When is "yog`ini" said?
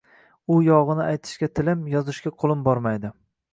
0.67-1.03